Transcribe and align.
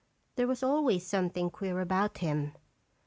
There 0.35 0.47
was 0.47 0.63
always 0.63 1.05
something 1.05 1.51
queer 1.51 1.79
about 1.79 2.17
him. 2.17 2.53